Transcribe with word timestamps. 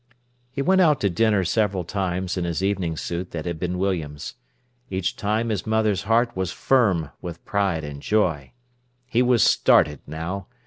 He 0.49 0.63
went 0.63 0.81
out 0.81 0.99
to 1.01 1.11
dinner 1.11 1.45
several 1.45 1.83
times 1.83 2.35
in 2.35 2.43
his 2.43 2.63
evening 2.63 2.97
suit 2.97 3.29
that 3.29 3.45
had 3.45 3.59
been 3.59 3.77
William's. 3.77 4.33
Each 4.89 5.15
time 5.15 5.49
his 5.49 5.67
mother's 5.67 6.05
heart 6.05 6.35
was 6.35 6.51
firm 6.51 7.11
with 7.21 7.45
pride 7.45 7.83
and 7.83 8.01
joy. 8.01 8.53
He 9.05 9.21
was 9.21 9.43
started 9.43 9.99
now. 10.07 10.47